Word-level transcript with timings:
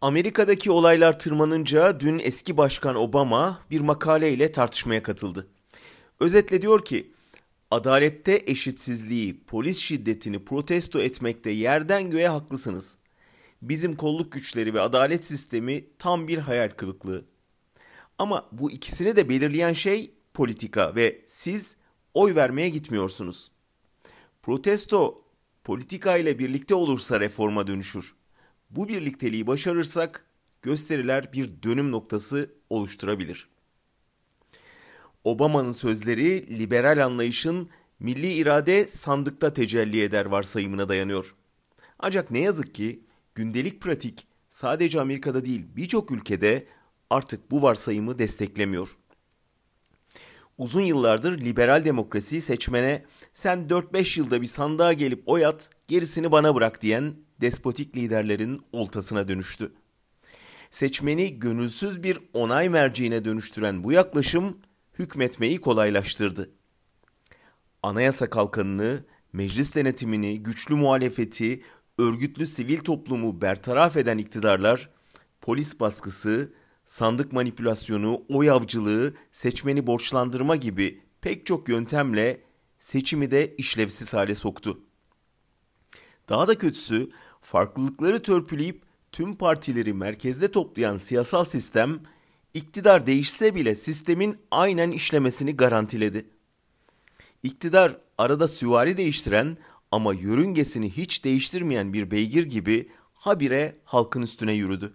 Amerika'daki 0.00 0.70
olaylar 0.70 1.18
tırmanınca 1.18 2.00
dün 2.00 2.18
eski 2.18 2.56
başkan 2.56 2.96
Obama 2.96 3.60
bir 3.70 3.80
makaleyle 3.80 4.52
tartışmaya 4.52 5.02
katıldı. 5.02 5.46
Özetle 6.20 6.62
diyor 6.62 6.84
ki, 6.84 7.12
adalette 7.70 8.42
eşitsizliği, 8.46 9.40
polis 9.46 9.78
şiddetini 9.78 10.44
protesto 10.44 11.00
etmekte 11.00 11.50
yerden 11.50 12.10
göğe 12.10 12.28
haklısınız. 12.28 12.96
Bizim 13.62 13.96
kolluk 13.96 14.32
güçleri 14.32 14.74
ve 14.74 14.80
adalet 14.80 15.24
sistemi 15.24 15.84
tam 15.98 16.28
bir 16.28 16.38
hayal 16.38 16.70
kırıklığı. 16.70 17.24
Ama 18.18 18.48
bu 18.52 18.70
ikisini 18.70 19.16
de 19.16 19.28
belirleyen 19.28 19.72
şey 19.72 20.14
politika 20.34 20.94
ve 20.94 21.24
siz 21.26 21.76
oy 22.14 22.34
vermeye 22.34 22.68
gitmiyorsunuz. 22.68 23.50
Protesto 24.42 25.22
politika 25.64 26.16
ile 26.16 26.38
birlikte 26.38 26.74
olursa 26.74 27.20
reforma 27.20 27.66
dönüşür. 27.66 28.17
Bu 28.70 28.88
birlikteliği 28.88 29.46
başarırsak 29.46 30.24
gösteriler 30.62 31.32
bir 31.32 31.62
dönüm 31.62 31.92
noktası 31.92 32.54
oluşturabilir. 32.70 33.48
Obama'nın 35.24 35.72
sözleri 35.72 36.58
liberal 36.58 37.04
anlayışın 37.04 37.68
milli 38.00 38.32
irade 38.32 38.84
sandıkta 38.84 39.52
tecelli 39.52 40.02
eder 40.02 40.26
varsayımına 40.26 40.88
dayanıyor. 40.88 41.34
Ancak 41.98 42.30
ne 42.30 42.38
yazık 42.38 42.74
ki 42.74 43.04
gündelik 43.34 43.80
pratik 43.80 44.26
sadece 44.50 45.00
Amerika'da 45.00 45.44
değil 45.44 45.66
birçok 45.76 46.10
ülkede 46.10 46.66
artık 47.10 47.50
bu 47.50 47.62
varsayımı 47.62 48.18
desteklemiyor. 48.18 48.96
Uzun 50.58 50.82
yıllardır 50.82 51.38
liberal 51.40 51.84
demokrasi 51.84 52.40
seçmene 52.40 53.04
sen 53.34 53.58
4-5 53.68 54.18
yılda 54.18 54.42
bir 54.42 54.46
sandığa 54.46 54.92
gelip 54.92 55.22
oy 55.26 55.46
at 55.46 55.70
gerisini 55.88 56.32
bana 56.32 56.54
bırak 56.54 56.82
diyen 56.82 57.14
despotik 57.40 57.96
liderlerin 57.96 58.62
oltasına 58.72 59.28
dönüştü. 59.28 59.72
Seçmeni 60.70 61.38
gönülsüz 61.38 62.02
bir 62.02 62.18
onay 62.32 62.68
merciğine 62.68 63.24
dönüştüren 63.24 63.84
bu 63.84 63.92
yaklaşım 63.92 64.58
hükmetmeyi 64.98 65.60
kolaylaştırdı. 65.60 66.50
Anayasa 67.82 68.30
kalkanını, 68.30 69.04
meclis 69.32 69.74
denetimini, 69.74 70.42
güçlü 70.42 70.74
muhalefeti, 70.74 71.62
örgütlü 71.98 72.46
sivil 72.46 72.78
toplumu 72.78 73.40
bertaraf 73.40 73.96
eden 73.96 74.18
iktidarlar, 74.18 74.90
polis 75.40 75.80
baskısı, 75.80 76.52
sandık 76.86 77.32
manipülasyonu, 77.32 78.22
oy 78.28 78.50
avcılığı, 78.50 79.14
seçmeni 79.32 79.86
borçlandırma 79.86 80.56
gibi 80.56 81.02
pek 81.20 81.46
çok 81.46 81.68
yöntemle 81.68 82.40
seçimi 82.78 83.30
de 83.30 83.54
işlevsiz 83.56 84.14
hale 84.14 84.34
soktu. 84.34 84.80
Daha 86.28 86.48
da 86.48 86.58
kötüsü 86.58 87.10
farklılıkları 87.40 88.22
törpüleyip 88.22 88.82
tüm 89.12 89.34
partileri 89.34 89.92
merkezde 89.92 90.50
toplayan 90.50 90.98
siyasal 90.98 91.44
sistem 91.44 92.00
iktidar 92.54 93.06
değişse 93.06 93.54
bile 93.54 93.76
sistemin 93.76 94.38
aynen 94.50 94.90
işlemesini 94.90 95.56
garantiledi. 95.56 96.26
İktidar 97.42 97.96
arada 98.18 98.48
süvari 98.48 98.96
değiştiren 98.96 99.56
ama 99.90 100.14
yörüngesini 100.14 100.90
hiç 100.90 101.24
değiştirmeyen 101.24 101.92
bir 101.92 102.10
beygir 102.10 102.44
gibi 102.44 102.88
habire 103.14 103.76
halkın 103.84 104.22
üstüne 104.22 104.52
yürüdü. 104.52 104.94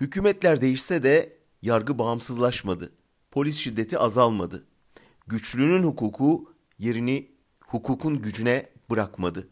Hükümetler 0.00 0.60
değişse 0.60 1.02
de 1.02 1.36
yargı 1.62 1.98
bağımsızlaşmadı. 1.98 2.92
Polis 3.30 3.56
şiddeti 3.56 3.98
azalmadı. 3.98 4.66
Güçlünün 5.26 5.82
hukuku 5.82 6.52
yerini 6.78 7.30
hukukun 7.60 8.22
gücüne 8.22 8.66
bırakmadı. 8.90 9.48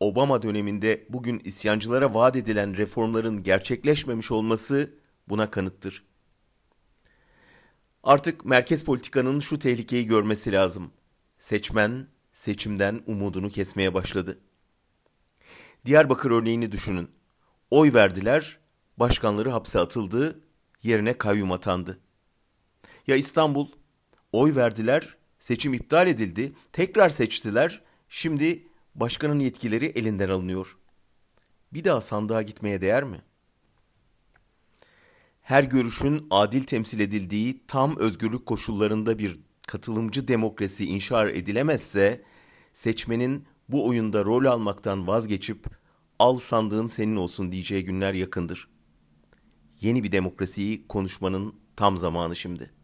Obama 0.00 0.42
döneminde 0.42 1.06
bugün 1.08 1.40
isyancılara 1.44 2.14
vaat 2.14 2.36
edilen 2.36 2.76
reformların 2.76 3.42
gerçekleşmemiş 3.42 4.30
olması 4.30 4.94
buna 5.28 5.50
kanıttır. 5.50 6.04
Artık 8.02 8.44
merkez 8.44 8.84
politikanın 8.84 9.40
şu 9.40 9.58
tehlikeyi 9.58 10.06
görmesi 10.06 10.52
lazım. 10.52 10.92
Seçmen 11.38 12.06
seçimden 12.32 13.02
umudunu 13.06 13.50
kesmeye 13.50 13.94
başladı. 13.94 14.38
Diyarbakır 15.86 16.30
örneğini 16.30 16.72
düşünün. 16.72 17.10
Oy 17.70 17.94
verdiler, 17.94 18.58
başkanları 18.96 19.50
hapse 19.50 19.78
atıldı, 19.78 20.40
yerine 20.82 21.18
kayyum 21.18 21.52
atandı. 21.52 21.98
Ya 23.06 23.16
İstanbul, 23.16 23.68
oy 24.32 24.54
verdiler, 24.54 25.16
seçim 25.38 25.74
iptal 25.74 26.06
edildi, 26.06 26.52
tekrar 26.72 27.10
seçtiler, 27.10 27.82
şimdi 28.08 28.65
başkanın 28.96 29.38
yetkileri 29.38 29.86
elinden 29.86 30.28
alınıyor. 30.28 30.76
Bir 31.72 31.84
daha 31.84 32.00
sandığa 32.00 32.42
gitmeye 32.42 32.80
değer 32.80 33.04
mi? 33.04 33.22
Her 35.42 35.64
görüşün 35.64 36.26
adil 36.30 36.64
temsil 36.64 37.00
edildiği 37.00 37.66
tam 37.66 37.96
özgürlük 37.96 38.46
koşullarında 38.46 39.18
bir 39.18 39.40
katılımcı 39.66 40.28
demokrasi 40.28 40.86
inşa 40.86 41.30
edilemezse 41.30 42.22
seçmenin 42.72 43.46
bu 43.68 43.88
oyunda 43.88 44.24
rol 44.24 44.44
almaktan 44.44 45.06
vazgeçip 45.06 45.66
al 46.18 46.38
sandığın 46.38 46.88
senin 46.88 47.16
olsun 47.16 47.52
diyeceği 47.52 47.84
günler 47.84 48.14
yakındır. 48.14 48.68
Yeni 49.80 50.04
bir 50.04 50.12
demokrasiyi 50.12 50.88
konuşmanın 50.88 51.54
tam 51.76 51.96
zamanı 51.96 52.36
şimdi. 52.36 52.75